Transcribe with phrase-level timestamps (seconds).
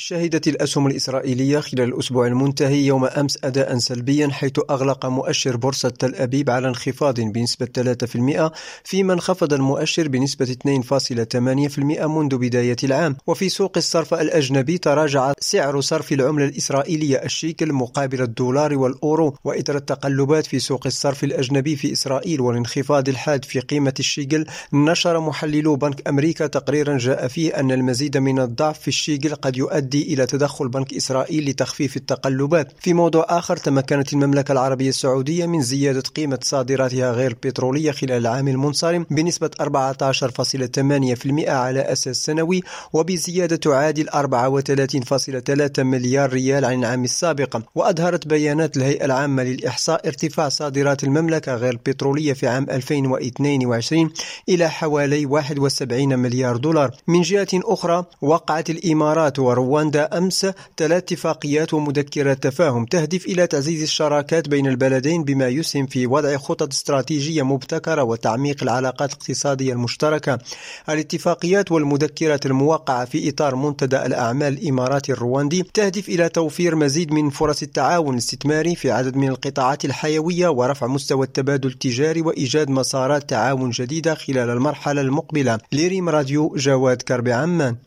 [0.00, 6.14] شهدت الأسهم الإسرائيلية خلال الأسبوع المنتهي يوم أمس أداء سلبيا حيث أغلق مؤشر بورصة تل
[6.14, 7.66] أبيب على انخفاض بنسبة
[8.46, 8.50] 3%
[8.84, 13.16] فيما انخفض المؤشر بنسبة 2.8% منذ بداية العام.
[13.26, 20.46] وفي سوق الصرف الأجنبي تراجع سعر صرف العملة الإسرائيلية الشيكل مقابل الدولار والأورو وإثر التقلبات
[20.46, 26.46] في سوق الصرف الأجنبي في إسرائيل والانخفاض الحاد في قيمة الشيكل نشر محللو بنك أمريكا
[26.46, 30.94] تقريرا جاء فيه أن المزيد من الضعف في الشيكل قد يؤدي تؤدي إلى تدخل بنك
[30.94, 32.72] إسرائيل لتخفيف التقلبات.
[32.80, 38.48] في موضوع آخر تمكنت المملكة العربية السعودية من زيادة قيمة صادراتها غير البترولية خلال العام
[38.48, 47.60] المنصرم بنسبة 14.8% على أساس سنوي وبزيادة تعادل 34.3 مليار ريال عن العام السابق.
[47.74, 54.10] وأظهرت بيانات الهيئة العامة للإحصاء ارتفاع صادرات المملكة غير البترولية في عام 2022
[54.48, 56.90] إلى حوالي 71 مليار دولار.
[57.08, 63.82] من جهة أخرى وقعت الإمارات ورواندا رواندا أمس ثلاث اتفاقيات ومذكرات تفاهم تهدف إلى تعزيز
[63.82, 70.38] الشراكات بين البلدين بما يسهم في وضع خطط استراتيجية مبتكرة وتعميق العلاقات الاقتصادية المشتركة.
[70.88, 77.62] الاتفاقيات والمذكرات الموقعة في إطار منتدى الأعمال الإماراتي الرواندي تهدف إلى توفير مزيد من فرص
[77.62, 84.14] التعاون الاستثماري في عدد من القطاعات الحيوية ورفع مستوى التبادل التجاري وإيجاد مسارات تعاون جديدة
[84.14, 85.58] خلال المرحلة المقبلة.
[85.72, 87.76] لريم راديو جواد كربي عمان